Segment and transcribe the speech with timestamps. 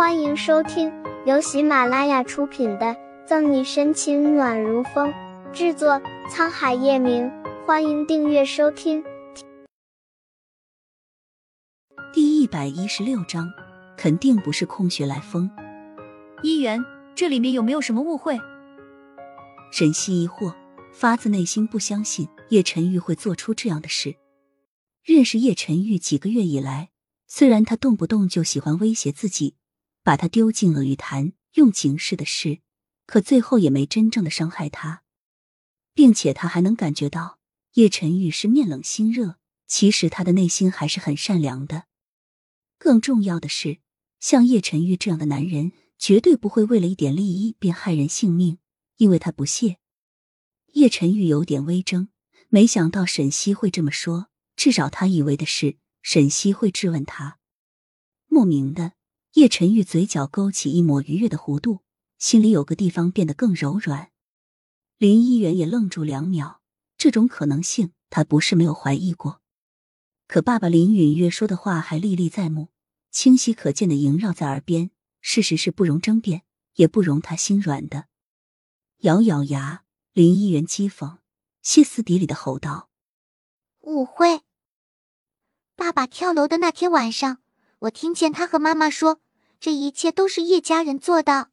[0.00, 0.90] 欢迎收听
[1.26, 2.86] 由喜马拉雅出品的
[3.26, 5.12] 《赠你深情暖如风》，
[5.52, 7.30] 制作沧海夜明。
[7.66, 9.04] 欢迎订阅收听。
[12.14, 13.52] 第一百一十六章，
[13.94, 15.50] 肯定不是空穴来风。
[16.42, 16.82] 一元，
[17.14, 18.38] 这里面有没有什么误会？
[19.70, 20.54] 沈西疑惑，
[20.94, 24.16] 发自内心不相信叶晨玉会做出这样的事。
[25.04, 26.88] 认识叶晨玉几个月以来，
[27.26, 29.56] 虽然他动不动就喜欢威胁自己，
[30.02, 32.60] 把他丢进了雨潭，用警示的事，
[33.06, 35.02] 可最后也没真正的伤害他，
[35.94, 37.38] 并且他还能感觉到
[37.74, 39.36] 叶晨玉是面冷心热，
[39.66, 41.84] 其实他的内心还是很善良的。
[42.78, 43.78] 更重要的是，
[44.18, 48.58] 像叶晨玉这样的男人，绝对不会为了一点利益便害人性命。
[48.96, 49.78] 因为他不屑，
[50.74, 52.08] 叶晨玉有点微怔，
[52.50, 54.28] 没想到沈西会这么说。
[54.56, 57.38] 至少他以为的是沈西会质问他。
[58.26, 58.92] 莫名的，
[59.34, 61.80] 叶晨玉嘴角勾起一抹愉悦的弧度，
[62.18, 64.10] 心里有个地方变得更柔软。
[64.98, 66.60] 林一元也愣住两秒，
[66.98, 69.40] 这种可能性他不是没有怀疑过。
[70.26, 72.68] 可爸爸林允月说的话还历历在目，
[73.10, 76.42] 清晰可见的萦绕在耳边，事实是不容争辩，
[76.74, 78.06] 也不容他心软的。
[78.98, 81.18] 咬咬牙，林一元讥讽、
[81.62, 82.90] 歇斯底里的吼道
[83.82, 84.42] ：“误会！
[85.74, 87.39] 爸爸跳楼的那天晚上，
[87.80, 89.20] 我听见他和妈妈说，
[89.58, 91.50] 这一切都是叶家人做的。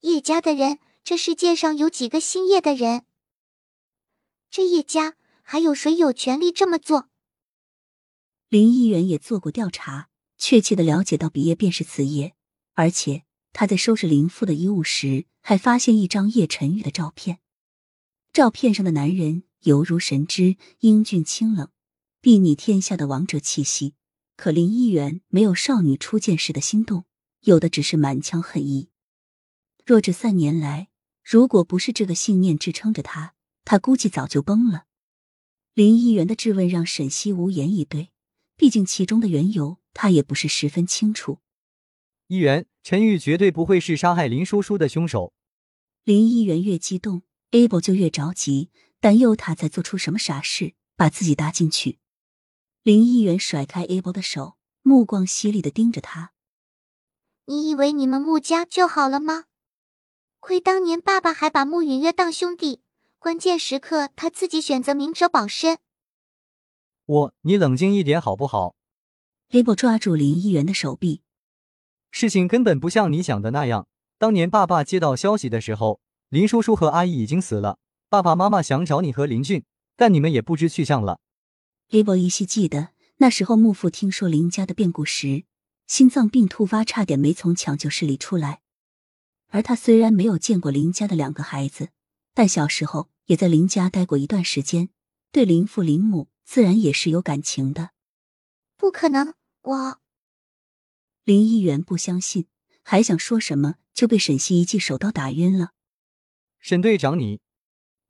[0.00, 3.04] 叶家的人，这世界上有几个姓叶的人？
[4.50, 7.08] 这叶家还有谁有权利这么做？”
[8.48, 12.34] 林一元也做过调查，确切的了解到，毕业便是此叶，
[12.74, 13.24] 而且。
[13.58, 17.38] 他在收拾林父的衣物时，还发现一张叶晨玉的照片。
[18.34, 21.70] 照片上的男人犹如神之，英俊清冷，
[22.20, 23.94] 睥睨天下的王者气息。
[24.36, 27.04] 可林议员没有少女初见时的心动，
[27.40, 28.90] 有的只是满腔恨意。
[29.84, 30.88] 若这三年来，
[31.24, 34.84] 如果不是这个信念支撑着他，他估计早就崩了。
[35.74, 38.10] 林议员的质问让沈西无言以对，
[38.56, 41.40] 毕竟其中的缘由他也不是十分清楚。
[42.28, 45.32] 议员，陈玉绝对不会是杀害林叔叔的凶手。
[46.04, 48.70] 林议员越激动，Abel 就越着急，
[49.00, 51.98] 担忧他在做出什么傻事，把自己搭进去。
[52.86, 56.30] 林议员甩开 Abel 的手，目光犀利的盯着他
[57.46, 59.46] ：“你以为你们穆家就好了吗？
[60.38, 62.82] 亏当年爸爸还把穆允约当兄弟，
[63.18, 65.78] 关键时刻他自己选择明哲保身。”
[67.06, 68.76] 我，你冷静一点好不好
[69.50, 71.22] ？Abel 抓住林议员的手臂。
[72.12, 73.88] 事情根本不像你想的那样。
[74.16, 77.80] 当年爸爸接到消息的时候，林叔叔和阿姨已经死了。
[78.08, 79.64] 爸爸妈妈想找你和林俊，
[79.96, 81.18] 但你们也不知去向了。
[81.88, 85.44] 李博依稀记得那时候，幕父听说林家的变故时，
[85.86, 88.60] 心脏病突发，差点没从抢救室里出来。
[89.48, 91.90] 而他虽然没有见过林家的两个孩子，
[92.34, 94.88] 但小时候也在林家待过一段时间，
[95.30, 97.90] 对林父林母自然也是有感情的。
[98.76, 100.00] 不可能，我。
[101.22, 102.46] 林一元不相信，
[102.82, 105.70] 还想说什么，就被沈西一记手刀打晕了。
[106.58, 107.40] 沈队长，你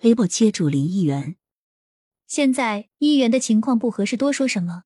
[0.00, 1.36] 雷博接住林一元。
[2.30, 4.84] 现在一元的情况不合适多说什么，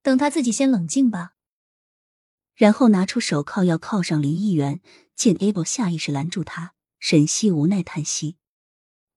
[0.00, 1.32] 等他自己先冷静吧。
[2.54, 4.80] 然后拿出手铐要铐上林一元，
[5.16, 8.36] 见 able 下意识拦住他，沈西无奈叹息：“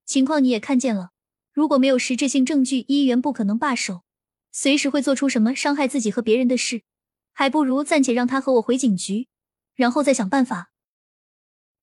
[0.07, 1.11] 情况你也看见了，
[1.53, 4.01] 如果没有实质性证据，一元不可能罢手，
[4.51, 6.81] 随时会做出什么伤害自己和别人的事。”
[7.31, 9.27] 还不如暂且让他和我回警局，
[9.75, 10.71] 然后再想办法。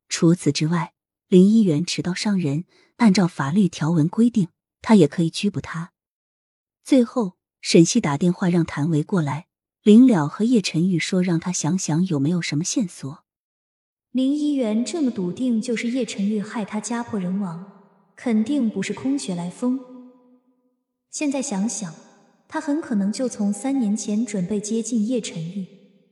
[0.09, 0.95] 除此之外，
[1.29, 2.65] 林一元持刀伤人，
[2.97, 4.49] 按照法律条文规定，
[4.85, 5.93] 他也可以拘捕他。
[6.85, 9.47] 最后，沈西打电话让谭维过来，
[9.83, 13.25] 临了和叶晨玉说，让他想想有没有什么线索。
[14.11, 17.65] 林一元这么笃定，就是叶晨玉害他家破人亡，
[18.15, 19.81] 肯定不是空穴来风。
[21.11, 21.95] 现在想想。
[22.47, 25.67] 他很可能就从三年前准备接近叶晨玉，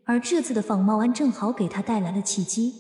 [0.05, 2.75] 而这次的仿冒案正好给他带来了契机。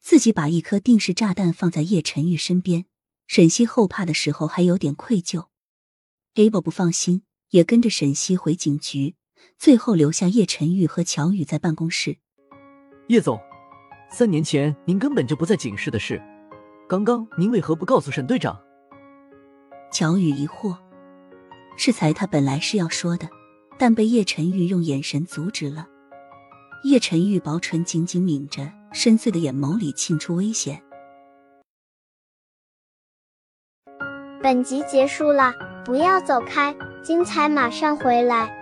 [0.00, 2.86] 自己把一颗定时炸弹放在叶晨玉身边，
[3.30, 5.46] 沈西后怕的时候还有点愧疚。
[6.34, 9.14] Abel 不放心，也跟着沈西回警局，
[9.56, 12.18] 最后留下叶晨玉和乔宇在办公室。
[13.06, 13.38] 叶总，
[14.10, 16.20] 三年前您根本就不在警室的事，
[16.88, 18.60] 刚刚您为何不告诉沈队长？
[19.92, 20.76] 乔宇疑惑。
[21.76, 23.28] 适才他本来是要说的，
[23.78, 25.86] 但被叶晨玉用眼神阻止了。
[26.82, 30.82] 叶晨玉薄唇紧紧抿着，深邃的眼眸里沁出危险。
[34.42, 35.54] 本集结束了，
[35.84, 38.59] 不要走开，精彩马上回来。